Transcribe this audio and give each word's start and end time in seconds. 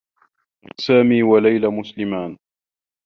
سامي 0.79 1.23
و 1.23 1.37
ليلى 1.37 1.67
مسلمان. 1.67 2.37